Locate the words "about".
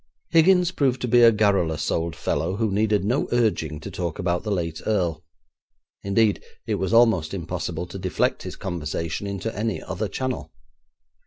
4.17-4.41